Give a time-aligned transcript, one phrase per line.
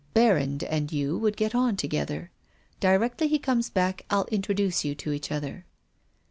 [0.15, 2.31] Berrand and you would get on together.
[2.79, 5.63] Di rectly he comes back Fll introduce you to each other."